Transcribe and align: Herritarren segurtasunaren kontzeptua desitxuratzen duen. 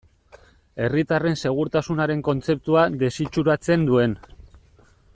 Herritarren 0.85 1.37
segurtasunaren 1.41 2.23
kontzeptua 2.31 2.87
desitxuratzen 3.05 3.85
duen. 3.93 4.19